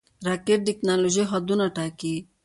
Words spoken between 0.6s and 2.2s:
د ټېکنالوژۍ حدونه ټاکي